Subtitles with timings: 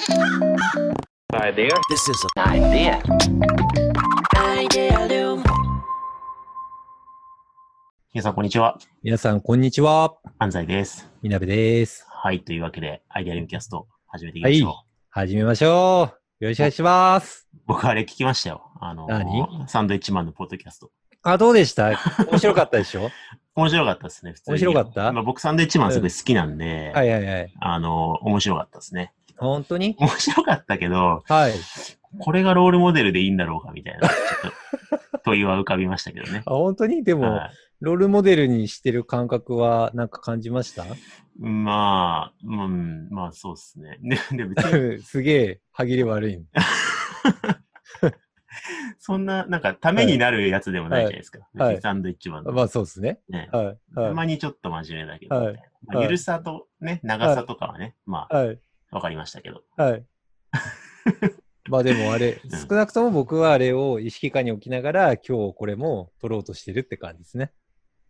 [0.00, 1.68] Idea.
[1.90, 3.02] This is an idea.
[4.34, 5.36] Idea
[8.14, 8.78] 皆さん、こんにちは。
[9.02, 10.14] 皆さん、こんにちは。
[10.38, 11.10] 安西です。
[11.22, 12.06] みなべです。
[12.08, 12.40] はい。
[12.40, 14.68] というわけで、アイデアリムキャスト、始めていきましょう。
[14.70, 16.08] は始めましょ
[16.40, 16.44] う。
[16.44, 17.46] よろしくお願いします。
[17.66, 18.70] 僕、あれ聞きましたよ。
[18.80, 19.68] あの何？
[19.68, 20.90] サンドイッチマンのポッドキャスト。
[21.22, 21.90] あ、どうでした？
[22.30, 23.10] 面白かったでしょ？
[23.54, 24.54] 面白かったですね、普通に。
[24.54, 25.12] 面白かった？
[25.12, 27.52] まあ、僕、サンドイッチマンすごい好きなんで、はいはいはい。
[27.60, 29.12] あの、面白かったですね。
[29.40, 29.96] 本当に？
[29.98, 31.52] 面白かったけど、はい。
[32.18, 34.14] これがロールモデルでいいんだろうか、みたいな、ちょ
[34.96, 36.42] っと、問いは浮かびましたけどね。
[36.46, 37.04] あ、本当に？
[37.04, 37.50] でも、はい
[37.82, 40.84] ロールモデルにしてる感覚はなんか感じました？
[41.38, 43.98] まあ、うん、まあそうですね。
[44.02, 46.44] で、で別に、 すげえ、歯切れ悪い。
[48.98, 51.38] そんな、なんか、ためになるやつでもないじゃないですか。
[51.56, 52.52] はいサンドイッチマンの。
[52.52, 53.20] まあそうですね。
[53.30, 53.48] ね。
[53.50, 53.66] はい。
[53.66, 55.54] はたまにちょっと真面目だけど、はい
[55.86, 58.34] まあはいゆるさとね、長さとかはね、まい。
[58.34, 58.48] はい。
[58.50, 58.58] あ、
[58.90, 59.62] わかりましたけど。
[59.76, 60.04] はい。
[61.68, 67.52] まあでもあれ、うん少なくとも僕はあれを意識下に置きながら今日これも取ろうとしてるって感じですね。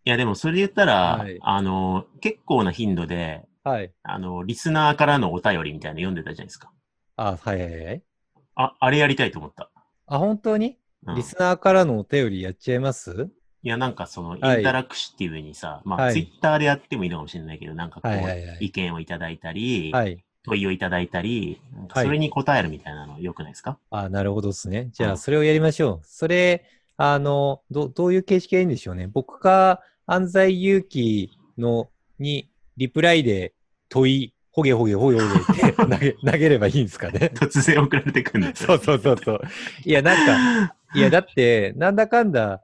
[0.03, 3.93] いや、でもそれで言ったら、はいあの、結構な頻度で、はい。
[4.01, 6.71] あの、リスナーからのお便りみたいなの読んでたじゃないですか。
[7.17, 8.03] あ、はいはいはい。
[8.55, 9.69] あ、あれやりたいと思った。
[10.07, 10.77] あ、本当に？
[11.05, 13.29] うんリスナーからのお便りやっちゃいます？
[13.63, 20.23] いや、なんかその、インはいタラクティブにさ、まあ、はいツイッターでやってもいいのかもしれないけど、なんかこう、はいはいはい意見をいただいたり、はい。
[20.43, 24.89] 問いをいただいたり、はいそれに答えるみたいなの良くないですか、あ、なるほどですね。
[24.93, 26.05] じうんゃあ、それをやりましょう。
[26.05, 26.63] それ、
[26.97, 29.07] あの、ど、どういう形式がいいんでしょうね。
[29.07, 31.89] 僕か、安西祐樹の、
[32.19, 33.53] に、リプライで
[33.89, 37.31] 問い、ほげほげほげほげって 投げ、投げればいいんですかね？
[37.35, 39.41] 突然送られてくるんですそうそうそうそう。
[39.85, 40.25] いや、なん
[40.65, 42.61] か、いや、だって、なんだかんだ、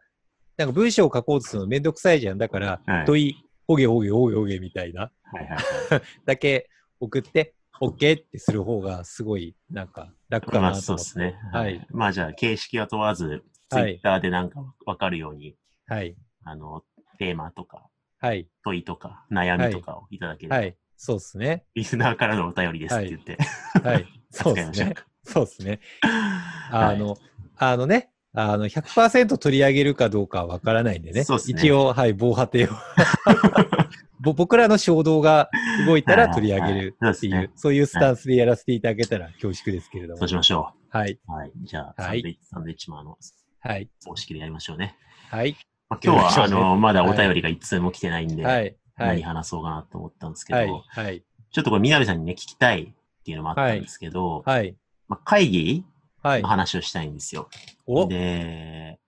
[0.58, 2.38] なんか文章を書こうとするのめんどくさいじゃん。
[2.38, 3.36] だから、はい問い、
[3.68, 6.02] ほげほげほげほげみたいな、はいはいはい。
[6.26, 6.70] だけ
[7.00, 11.10] 送って、OK ってする方がすごい、なんか、楽かまあなと思って。
[11.10, 11.40] そうですね。
[11.52, 11.86] はい。
[11.92, 15.56] まあじゃあ、形式は問わず、ツイはいッターでなんかわかるように、
[15.88, 16.16] はい。
[16.44, 16.84] あの、
[17.20, 17.88] テーマとか、
[18.20, 18.48] はい。
[18.64, 20.76] 問いとか、悩みとかをいただける、はい。
[20.96, 21.66] そうですね。
[21.76, 23.38] リスナーからのお便りですって言って、
[23.84, 24.06] はい。
[24.32, 24.96] そうですね。
[25.24, 25.80] そうですね。
[26.02, 27.18] はいあの、
[27.58, 31.24] あのね、あの、100%取り上げるかどうかはわからないんでね。
[31.24, 32.70] そうっすね一応、はい、防波堤を。
[34.28, 35.50] ぼ僕らの衝動が
[35.86, 40.20] 動いたら取り上げるっていう、はいはいはいそうねそういうスタンスでやらせていただけたら恐縮ですけれども。
[40.20, 41.12] そうしましょはい。
[41.28, 41.32] う。
[41.32, 41.52] はい。
[41.64, 43.18] じゃあ、はいサンドイッチサンドイッチマンの
[43.60, 43.90] はい。
[44.06, 44.96] 方式でやりましょうね。
[45.30, 45.56] はい。
[45.90, 48.76] まあ、今日は、あの、まだお便りが一通も来てないんで、はい。
[48.96, 49.24] は何い。
[49.24, 50.70] 話そうかなと思ったんですけど、はい。
[50.70, 51.24] はい。
[51.52, 54.76] ちょっとこれ、みなべさんにね、聞きたいっていうのもあったんですけど、はい。
[55.08, 55.86] まあ、会議
[56.22, 56.48] はいの。
[56.48, 57.50] 話をしたいんですよ。
[57.86, 59.00] おで、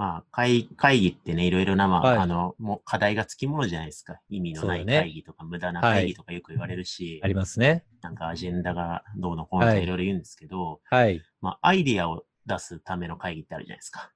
[0.00, 4.18] まあ会、会議ってね、いろいろな、まあ、はいあの、もう課題がつきものじゃないですか。
[4.30, 7.84] 意味のない会議とか、無駄な会議とかよく言われるし、ありますね。
[8.00, 11.22] なんかアジェンダがどうのこうのとかはいいろいろ言うんですけど、はい。
[11.42, 14.10] まあ、アイディアを出すための会議ってあるじゃないですか。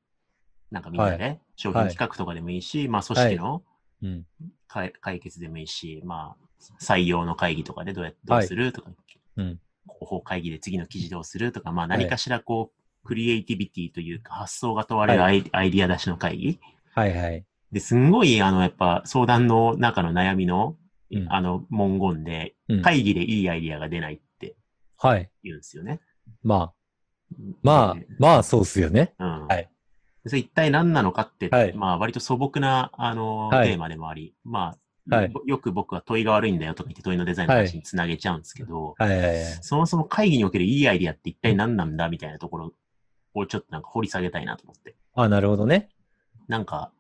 [0.71, 3.62] なんかみんなで、商品企画とかでもいいし、まあ、組織の
[4.03, 4.25] うん。
[4.66, 8.91] 解解決でもいいし、まあ、採用の会議とかでどうやってどうするとか、
[9.37, 9.61] うん。
[9.87, 16.60] 広報会議で次の記事どうするとか、まあ何かしらこう、クリエイティビティというか発想が問われるアイ,、アイディア出しの会議。
[16.94, 17.44] はいはい。
[17.72, 20.76] で、すんごい、あの、やっぱ相談の中の悩みの、
[21.10, 22.82] うんあの、文言で、うん。
[22.82, 24.56] 会議でいいアイディアが出ないって
[24.98, 25.31] はい。
[25.42, 26.00] 言うんですよね。
[26.42, 26.72] まあ、
[27.62, 29.15] まあで、まあ、そうっすよね。
[29.19, 29.47] うん。
[29.47, 29.69] はい
[30.25, 34.75] でそれ一体何なのかって、はいまあ割と素朴な、あの、はいテーマでもあり、ま
[35.10, 39.44] あ、はいぼよく僕は問いが悪いんだよとか言って問いのデザインの話につなげちゃうんですけど、はいはいはい。
[39.60, 42.72] そもそも会議におけるいいアイディアって一体何なんだみたいなところ
[43.34, 44.95] をちょっとなんか掘り下げたいなと思って。
[45.15, 45.89] あ、なるほどね。
[46.49, 46.93] なんか、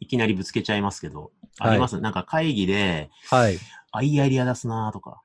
[0.00, 3.58] いきなりぶつけちゃいますけど、はいあります、なんか会議で、はい。
[3.92, 5.20] あ、いいアイディア出すなとか。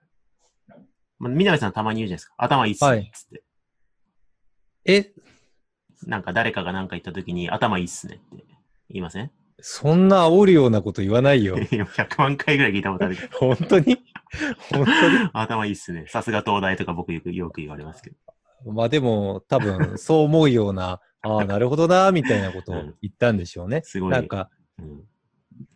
[1.17, 2.33] まあ、みなべさんたまに言うじゃないですか。
[2.37, 3.11] 頭いいっすはいね。
[3.13, 3.43] つって。
[4.85, 5.13] え、
[6.07, 8.43] なんか誰かが何か言った時に頭いいっすねって
[8.89, 9.31] 言いません？
[9.61, 11.55] そんな煽るようなこと言わないよ。
[11.57, 13.37] 100万回ぐらい聞いたことあるけど。
[13.39, 13.97] 本当に？
[14.71, 14.85] 本
[15.33, 16.05] 頭いいっすね。
[16.09, 18.15] さすが東大とか僕よくよく言われますけど。
[18.73, 23.81] まあでも、多分、 そう思うような、ああ、なるほどな、みたいなことを言ったんでしょうね。
[23.83, 24.11] すごい。
[24.11, 25.03] なんか、うん、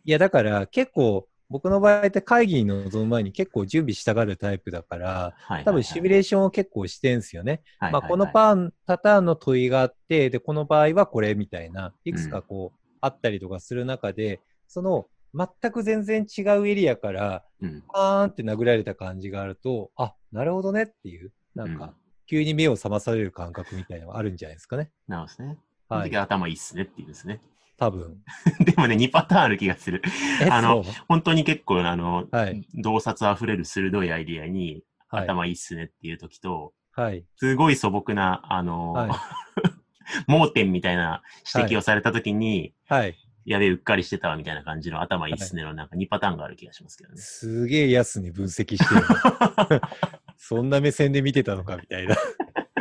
[0.05, 7.61] いや、だから結構、僕の場合って会議に臨む前に結構準備したがるタイプだから、はい多分シミュレーションを結構してんすよね。
[7.79, 17.83] はいまあ、このパン、パターンの問いがあって、で、この場合はこれみたいな、いくつかこう、あったりとかする中で、その、全く全然違うエリアから、うん。
[17.91, 21.95] パーンって殴られた感じがあると、あ、なるほどねっていう、なんうんか、
[22.29, 24.91] 急に目を覚まされる感覚みたいなのがあるんじゃないですかね。
[25.07, 25.57] なるほどですね。
[25.89, 26.17] はい時。
[26.17, 27.41] 頭いいっすねって言うんですね。
[27.79, 28.17] 多分。
[28.63, 30.03] でもね、2パターンある気がする。
[30.39, 32.67] え、あの本当に結構、あの、はい。
[32.75, 35.23] 洞察あふれる鋭いアイディアに、はい。
[35.23, 37.25] 頭いいっすねっていう時と、はい。
[37.37, 39.11] すごい素朴な、あの、はい
[40.25, 41.21] 盲点みたいな
[41.55, 43.15] 指摘をされたときに、はい。
[43.45, 47.17] やべえ、うっかりしてたわみたいな感じの頭いいっすねの、なんか2パターンがある気がしますけどね。
[47.17, 49.81] すげえ安に分析してる。
[50.39, 52.15] そんな目線で見てたのかみたいな。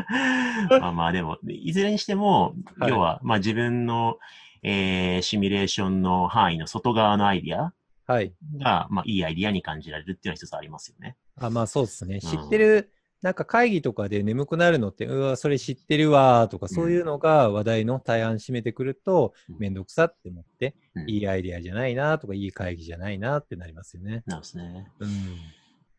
[0.80, 4.18] まあまあでも、いずれにしても、はい要は、まあ自分の、
[4.62, 7.74] えーシミュレーションの範囲の外側のアイディア
[8.06, 8.32] はい。
[8.56, 11.16] が、まあいいアイディアに感じられるっていうのは一つありますよね。
[11.36, 12.14] あ、まあそうですね。
[12.14, 24.22] うん知ってる、なんか会議とかで眠くなるのって、うわ、それ知ってるわーとか、そういうのが話題の大半占めてくると、うんめんどくさって思って、うんいいアイデアじゃないなとか、いい会議じゃないなってなりますよね。
[24.26, 24.86] なんですね。
[25.00, 25.10] うん。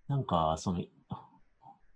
[0.07, 0.83] なんか、その、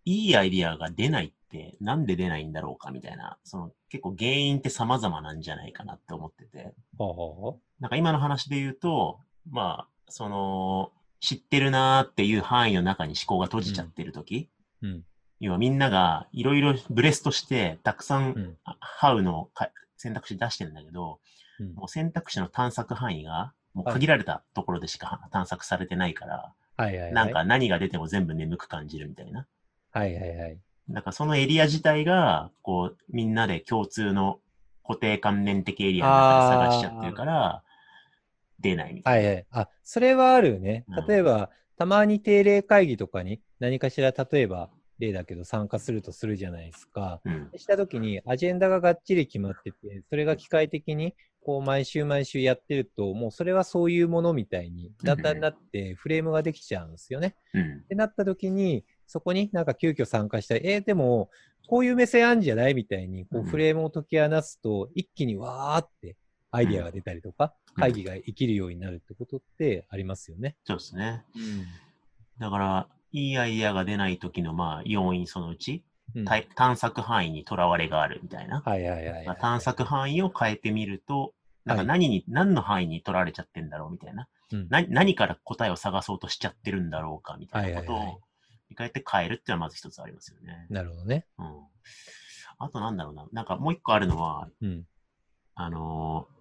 [0.06, 6.74] いいアイディアが出ないって、なんで出ないんだろうかみたいな、その結構原因って様々なんじゃないかなって思ってて。
[6.98, 9.20] ほうほなんか今の話で言うと、
[9.50, 14.50] まあ、その、知ってるなーっていう範囲の中に思考が閉じちゃってるとき、
[14.82, 14.88] う。
[14.88, 15.04] うん。
[15.40, 18.58] 要はみんながいろいろブレストして、たくさん、うん。
[18.66, 21.20] あハウのか選択肢出してるんだけど、
[21.60, 27.14] うんもう選択肢の探索範囲が、もうはい限られたところでしか探索されてないから、はいはいはい。
[27.14, 29.48] なんか何が出ても全部眠く感じるみたいな。
[29.94, 30.60] はいはいはい。
[30.90, 34.40] なんかそのエリア自体が、こう、みんなで共通の
[34.86, 37.64] 固定観念的エリアの中で探しちゃってるから、
[38.60, 39.28] 出ないみたいな。
[39.28, 39.48] はいはい。
[39.52, 41.08] あ、それはあるねうん。
[41.08, 44.70] 例えば、たまに定例会議とかに何かしら、例えば、
[45.00, 47.22] 例だけど参加するとするじゃないですか。
[47.26, 47.52] うん。
[47.56, 51.16] したときに、アジェンダががっちり決まってて、それが機械的に、
[51.46, 57.36] こう、毎週毎週やってると、もうそれはそういうものみたいに、だんだんなって、フレームができちゃうんですよね。
[57.54, 57.88] うんっ。
[57.88, 60.62] てなったときに、そこになんか急遽参加したい。
[60.64, 61.30] えーでも、
[61.68, 66.16] こういう目線あんじゃないみたいに、こううんフレームを解き放つと、一気にわーって
[66.50, 70.56] アイデアが出たりとか、うん会議が生きるようになるってことってありますよね。
[70.64, 71.24] そうですね。
[71.36, 71.66] うん。
[72.40, 75.84] だから、いいアイデアが出ない時の、まあ、要因そのうち、
[76.16, 76.26] うん
[76.56, 78.62] 探索範囲にとらわれがあるみたいな。
[78.62, 79.38] はいはいはいはい。
[79.40, 81.34] 探索範囲を変えてみると、
[81.66, 84.28] なんかはい何に、何の範囲に取られちゃってんだろうみたいな。
[84.52, 88.22] うんな何から答えを探そうとしちゃってるんだろうかみたいなことを、
[88.74, 90.66] 一回やって変えるっていうのはまず一つありますよね。
[90.70, 91.26] なるほどね。
[91.38, 91.46] うん。
[92.60, 93.28] あとなんだろうな。
[93.32, 94.84] なんかもう一個あるのは、うん。
[95.56, 96.34] あのー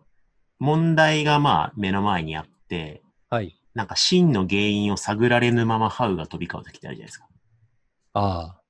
[0.58, 3.58] 問題がまあ目の前にあって、はい。
[3.74, 7.26] なんか真の原因を探られぬままハウが飛び交う時ってあるじゃないですか。
[8.14, 8.60] あ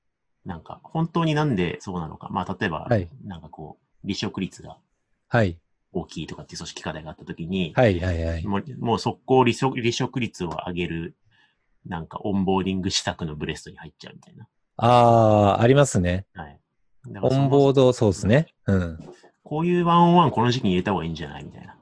[0.43, 2.29] なんか本当になんでそうなのか。
[2.31, 5.37] まあ例えば、はいなんかこう、離職率があ。
[5.37, 5.59] はい。
[5.91, 8.47] 大きいとかっていう組織課題があった時に、はいはいはい。
[8.47, 11.15] もうもう速攻離職離職率を上げる、
[11.85, 14.47] なんかオンボーディング施策のブレストに入っちゃうみたいな。
[14.77, 16.25] ああ、ありますね。
[16.33, 16.59] はい。
[17.21, 18.47] オンボード、そうですね。
[18.67, 18.99] うん。
[19.43, 21.43] こういうワンオンワンこの時期に入れた方がいいんじゃない？
[21.43, 21.75] みたいな。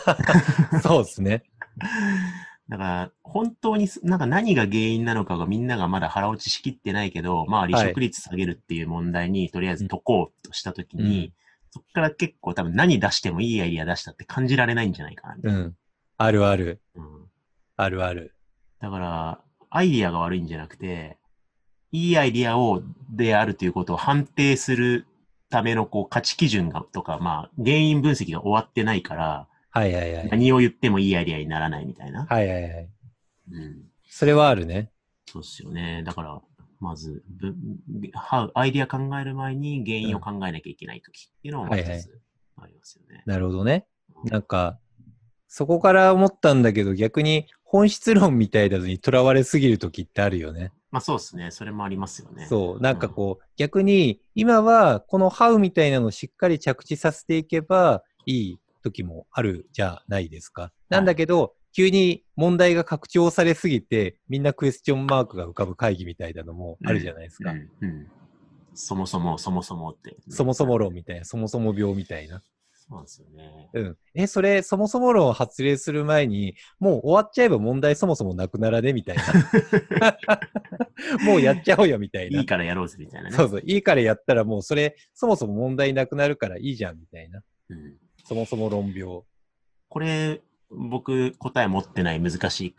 [0.82, 1.42] そうですね。
[2.68, 11.32] だから、本当にす、なんか何が原因なのかがみんながまだ腹落ちしきってないけど、まあ離職率下げるっていう問題にとりあえず解こうとしたときに、うん
[11.70, 15.36] そこから結構多分何出してもいいアイディア出したって感じられないんじゃないかな。
[15.42, 15.76] うん。
[16.16, 16.80] あるある。
[16.94, 17.04] うん
[17.76, 18.34] あるある。
[18.80, 19.40] だから、
[19.70, 21.18] アイディアが悪いんじゃなくて、
[21.90, 25.06] いいアイディアを、であるということを判定する
[25.50, 30.28] ためのこう価値基準がとか、まあ原因分析が終わってないから、はいはいはい。
[30.28, 32.26] 何を言ってもいいアイディアにならないみたいな。
[32.26, 32.88] はいはいはい。
[33.52, 34.90] うんそれはあるね。
[35.26, 36.02] そうっすよね。
[36.04, 36.40] だから、
[36.80, 37.54] まず、ぶ
[38.14, 42.20] はアイディア考える前に原因を考えなきゃいけないときっていうのも一つ
[42.56, 43.22] ありますよね。
[43.26, 43.86] なるほどね。
[44.24, 44.78] なんか、
[45.46, 50.72] そこから思ったんだけど、逆に本質論みたいだのにとらわれすぎるときってあるよね。
[50.90, 51.50] まあそうですね。
[51.50, 52.46] それもありますよね。
[52.46, 52.80] そう。
[52.80, 60.72] なんかこう、逆に、今はこのハウみたいなのをしっかり着地させていけばいい時もあるじゃないですか。
[60.88, 67.50] なんだけど、急に問題が拡張されすぎて、みんなクエスチョンマークが浮かぶ会議みたいなのもあるじゃないですか。
[67.50, 68.06] うんうん
[68.80, 70.16] そもそも、そもそもって。
[70.30, 72.42] そもそも論みたいな、そもそも病みたいな。
[72.88, 73.70] そうなんですよね。
[73.74, 73.96] うん。
[74.14, 79.22] え、それ、そもそも論を発令する前に、もう終わっちゃえば問題そもそもなくならねみたいな。
[81.24, 82.40] もうやっちゃおうよみたいな。
[82.40, 83.36] いいからやろうぜみたいなね。
[83.36, 83.62] そうそう。
[83.64, 87.42] いいからやったらもうそれ、そもそも問題なくなるからいいじゃんみたいな。
[87.68, 89.22] うんそもそも論病。
[89.88, 92.74] これ、僕、答え持ってない難しい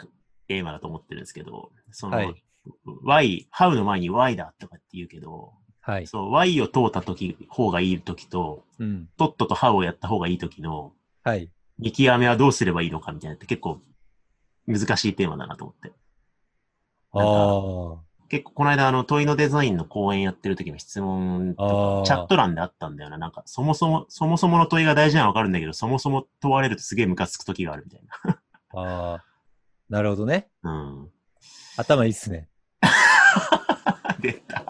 [0.47, 2.43] テーマだと思ってるんですけど、その、はい
[3.03, 5.53] Y、How の前に Y だとかって言うけど、
[5.89, 6.07] はい。
[6.07, 9.09] そう、Y を通った時、方がいい時と、うん。
[9.17, 10.93] とっとと How をやった方がいい時の、
[11.23, 11.49] はい。
[11.79, 13.81] 見極めはどうすればいいのかみたいなって結構
[14.67, 15.93] 難しいテーマだなと思って。
[17.13, 21.63] あ結構この間あの問いのデザインの講演やってる時の質問あ。
[21.63, 22.03] ああ。
[22.03, 23.17] チャット欄であったんだよな。
[23.17, 28.01] なんかそもそも、そもそもの問いが大事なのはわかるんだけど、そもそも問われるとすげえムカつく時があるみたい
[28.75, 29.25] ああ。
[29.89, 30.49] なるほどね。
[30.61, 30.71] な。
[30.71, 31.11] うん。
[31.77, 32.47] 頭いいっすね。
[34.21, 34.68] 出た。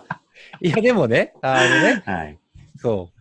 [0.61, 2.39] いや、でもね、あのね、はい。
[2.77, 3.19] そう。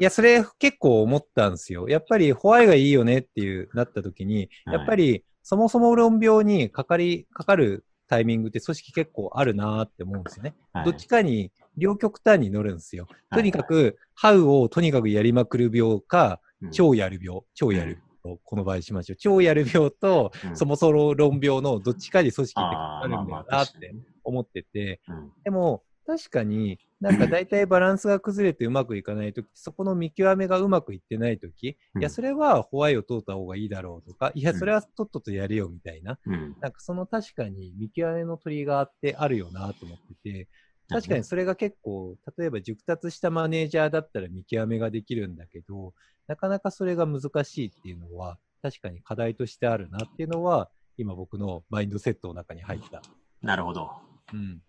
[0.00, 1.88] いや、それ結構思ったんですよ。
[1.88, 10.54] やっぱりホワイがいいよねっていうなった時に、はいやっぱりそもそも論病にかかり、かかるタイミングって組織結構あるなーって思うんですよね。
[10.72, 13.06] はいどっちかに両極端に乗るんですよ。
[13.30, 19.16] はいとにかく、ハウをとにかくやりまくる病か、うん超やる病、超やる病、この場合しましょう。
[19.16, 36.56] 超やる病と、うんそもそも論病のどっちかに組織ってかかるんだなって思ってて、うんでも、確かになんか大体バランスが崩れてうまくいかないとき、そこの見極めがうまくいってないとき、うんいや、それはホワイを通った方がいいだろうとか、いや、うんそれはとっととやれよみたいな、うん。
[36.60, 40.48] なんかその確かに見極めの取りがあってあるよなと思ってて、
[40.90, 45.94] 確かにそれが結構、例えば熟達したマネージャーだったら見極めができるんだけど、
[46.26, 53.00] なかなかそれが難しいっていうのは、確かに課題としてあるなっていうのは、今僕のマインドセットの中に入った。
[53.40, 54.09] なるほど。
[54.32, 54.62] うん。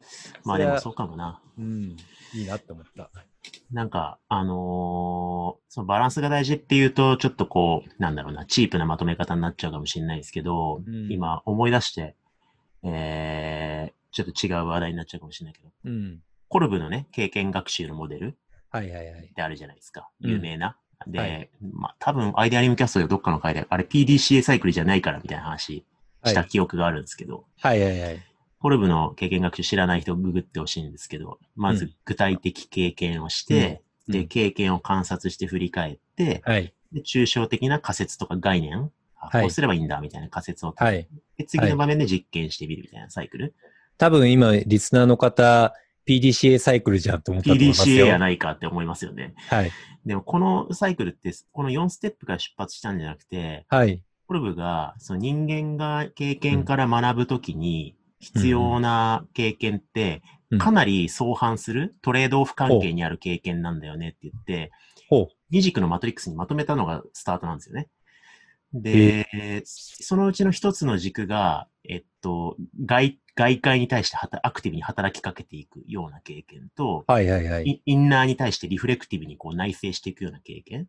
[0.44, 1.42] まあでもそそうかもな。
[1.58, 1.96] うん。
[2.34, 3.10] いいなって思った。
[3.72, 12.16] なんか、あのーそのバランスが大事っていうと、ちょっとこう、なんだろうな、チープなまとめ方になっちゃうかもしれないですけど、うん今思い出して、
[12.84, 16.20] えー、ちょっと違う話題になっちゃうかもしれないけど、うん。
[16.50, 18.38] コルブのね、経験学習のモデル
[18.70, 19.34] はいはいはいっ。
[19.34, 20.10] てあるじゃないですか。
[20.22, 20.78] うん有名な。
[21.08, 25.86] で、はいまあ多分アイデアリムキャストでどっかの回で、あれ PDCA サイクルじゃないからみたいな話
[26.26, 28.20] した記憶があるんですけど、はいはいはい。
[28.62, 36.74] コルブの経験学習知らない人ググってほしいんですけど、まず具体的経験をして、うんで、経験を観察して振り返って、はい。
[36.92, 41.08] で、抽象的な仮説とか概念、あはいこうすればいいんだみたいな仮説を立てはい。
[41.38, 43.54] で、次の場面で実験してみるみたいなサイクル。
[43.98, 45.74] 多分今、リスナーの方、
[46.08, 48.06] PDCA サイクルじゃんと思ったと思いますよ。
[48.06, 49.34] PDCA やないかって思いますよね。
[49.50, 49.72] はい。
[50.06, 54.02] でも、このサイクルって、この4ステップから出発したんじゃなくて、はい。
[54.28, 64.70] コルブが、その人間が経験から学ぶときに必要な経験って、うんかなり相反するトレードオフ関係にある経験なんだよねって言って。
[65.50, 67.88] 二軸のマトリックスにまとめたのがスタートなんですよね。
[68.74, 77.64] で、そのうちの一つの軸が、えっと、外、外界に対してはたアクティブに働きかけていくような経験と、はいはいはい。
[77.66, 80.88] イインナーに対してリフレクティブにこう内省していくような経験。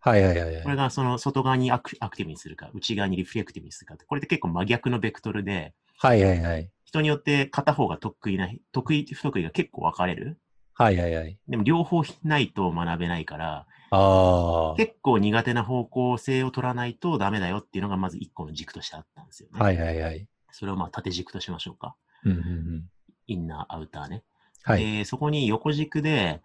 [0.00, 0.62] はいはいはいはい。
[0.62, 6.70] これがその外側にアクアクティブにするか、内側にリフレクティブにするかって、これって結構真逆のベクトルで、はいはいはい。
[6.84, 10.38] 人によって片方が得意な、得意、不得意が結構分かれる？
[10.74, 11.38] はいはいはい。
[11.48, 14.74] でも両方ないと学べないから、ああ。
[14.76, 19.58] 結構苦手な方向性を取らないとダメだよっていうのがまず一個の軸としてあったんですよね。
[19.58, 20.28] はいはいはい。
[20.52, 21.96] それをまあ縦軸としましょうか。
[22.24, 22.84] うんうんうん。
[23.26, 24.22] インナー、アウターね。
[24.62, 24.98] はい。
[24.98, 26.40] で、そこに横軸で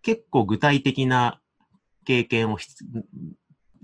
[0.00, 1.40] 結構具体的な
[2.06, 2.58] 経験を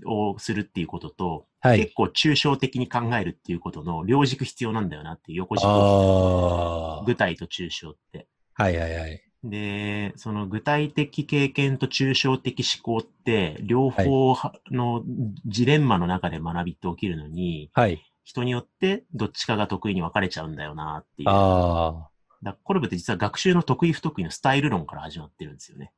[0.05, 1.93] をするっていうことと、はい結。
[1.93, 7.05] 構抽象的に考えるっていうことの両軸必要なんだよなっていう横軸をああ。
[7.05, 8.27] 具体と抽象って。
[8.53, 9.23] はいはいはい。
[9.43, 15.03] で、その具体的経験と抽象的思考って、両方はの
[15.45, 18.01] ジレンマの中で学びって起きるのに、はい。
[18.23, 21.29] 人によってどっちかが得意に分かれちゃうんだよなっていう。
[21.29, 22.09] ああ。
[22.41, 25.91] らコルブって実は学習の得意不得意のスタイル論から始まってるんですよね。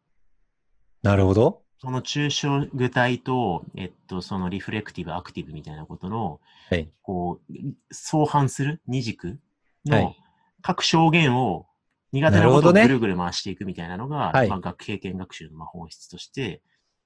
[1.03, 1.63] なるほど。
[1.81, 6.87] その抽象具体と、えっと、そのリフレクティブ、アクティブみたいなことの、はい。
[7.01, 7.53] こう、
[7.91, 9.39] 相反する二軸
[9.85, 10.17] のはい
[10.61, 11.65] 各証言を
[12.11, 16.61] 苦手なことをぐるぐる回していくみたいなのが、はいまあ、学経験学習のまあ本質として、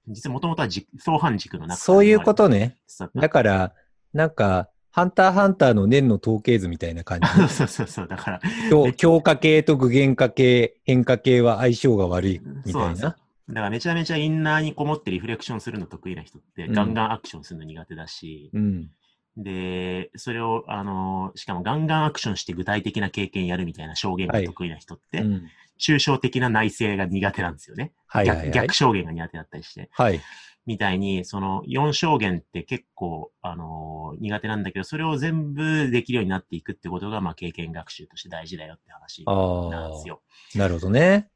[0.09, 2.75] 実はもともとは軸相反軸の中そういうことね。
[2.99, 3.73] だだから、
[4.13, 7.27] なんか、ハンターハンターの年の統計図みたいな感じ。
[7.47, 8.07] そうそうそう。
[8.07, 13.15] だから、強強化系と具現化系、変化系は相性が悪いみたいな。
[13.49, 18.89] だからめちゃめちゃインナーにこもってリフレクションするの得意な人って、うんガンガンアクションするの苦手だし、うん。
[19.37, 25.43] で、それを、あの、しかもガンガンアクションして具体的な経験やるみたいな証言が得意な人って、うん
[25.77, 27.91] 抽象的な内省が苦手なんですよね。
[28.07, 28.75] はいはいはい逆逆。
[28.75, 29.89] 証言が苦手だったりして。
[29.91, 30.21] はい。
[30.65, 40.21] みたいに、その4証言って結構、あのー苦手なんだけど、それを全部できるようになっていくってことが、まあ、経験学習として大事だよって話あなんですよ。
[40.55, 40.57] あ。
[40.57, 41.29] なるほどね。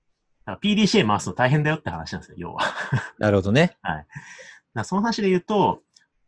[0.58, 2.64] PDCA 回すの大変だよって話なんですよ、要は。
[3.18, 3.78] なるほどね。
[4.74, 5.82] らその話で言うと、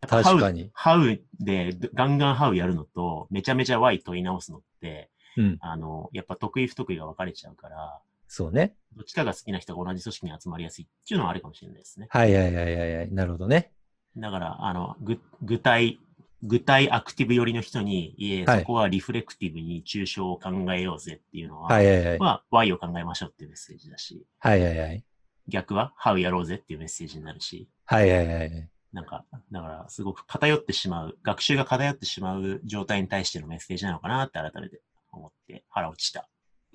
[0.07, 0.71] 確かに。
[0.73, 5.57] ハウでガンガンハウやるのと、めちゃめちゃ Y 問い直すのって、うん。
[5.61, 8.75] あの、やっぱ得意不得意が分かれちゃうから、そうね。
[8.95, 12.07] どっちかが好きな人が同じ組織に集まりやすいっていうのはあるかもしれないですね。
[12.09, 13.13] はいはいはいはいはい。
[13.13, 13.73] なるほどね。
[14.17, 15.99] だから、あの、ぐ具体、
[16.43, 22.19] 具体アクティブ寄りの人に、いえ、はいそこはリフレクティブに抽象を考えようぜっていうのは、はいはいはい。
[22.19, 25.03] まあ、Y を考えましょうっていうメッセージだし、はいはいはい。
[25.47, 28.69] 逆は How やろうぜっていうメッセージになるし、はいはいはいはい。
[28.93, 34.81] なんか、だから、すごく偏ってしまう、学習が偏ってしまう状態に対してのメッセージなのかなって改めて
[35.11, 36.27] 思って腹落ちした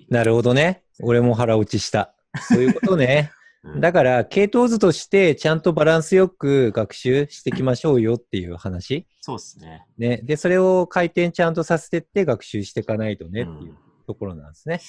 [0.09, 0.83] なるほどね。
[1.01, 2.13] 俺も腹落ちした。
[2.39, 3.31] そういうことね。
[3.63, 9.05] うんだから、系統図としてちゃんとバランスよく学習していきましょうよっていう話。
[9.19, 9.85] そうっすね。
[9.97, 10.21] ね。
[10.23, 14.79] で、それを回転ちゃんとさせてって学習していかないとねってうんいうところなんですね。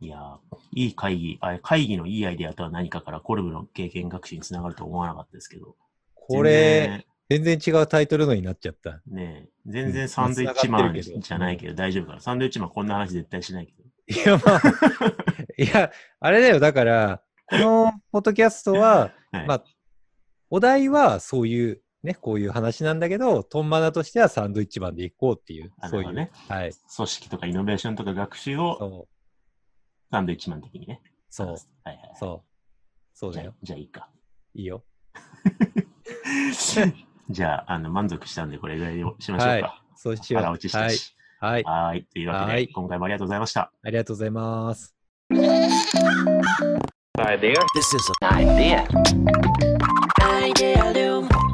[0.00, 0.38] いやー
[0.72, 5.76] いい会議、あ会議のいいアイデアとは何かからコルブの経験学習につながると思わなかったですけど。
[6.14, 9.02] これ、全然違うタイトルのになっちゃった。
[9.06, 12.20] ねえ全然うんサンドイッチマンじゃないけど大丈夫かな。
[12.20, 13.80] サンドイッチマンこんな話絶対しないけど。
[14.10, 14.62] いや、まあ、
[15.56, 16.58] いや、あれだよ。
[16.58, 19.64] だから、このポッドキャストは、 はいまあ、
[20.50, 26.12] お題はそういう、ね、こういう話なんだけど、トンマナとしてはサンドイッチマンでいこうっていう、そういう。
[26.12, 26.72] ねはい。
[26.96, 29.08] 組織とかイノベーションとか学習を
[30.10, 31.02] サンドイッチマン的にね。
[31.28, 32.16] そう、はいはいはい。
[32.18, 32.50] そう。
[33.12, 33.54] そうだよ。
[33.62, 34.08] じゃあいいか。
[34.54, 34.84] いいよ。
[37.30, 39.82] じゃあ、あの、満足したんでこれぐらいでしましょうはいか。。
[39.96, 40.42] そうしよう。
[40.42, 40.96] 腹落ちしたはい。
[40.96, 41.14] し。
[41.40, 41.62] はい。
[41.64, 42.04] はーい。
[42.04, 43.72] というわけで、はい今回もありがとうございました。
[43.82, 44.94] ありがとうございます。
[47.18, 47.54] idea.
[47.74, 48.86] This is an idea.
[50.20, 51.49] Idealum.